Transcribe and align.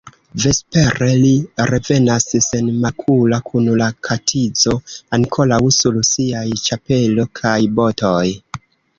Vespere 0.43 1.07
li 1.23 1.31
revenas 1.71 2.23
senmakula 2.45 3.37
kun 3.49 3.67
la 3.81 3.89
katizo 4.07 4.73
ankoraŭ 5.17 5.59
sur 5.81 5.99
siaj 6.13 6.47
ĉapelo 6.63 7.27
kaj 7.41 7.55
botoj. 7.81 8.25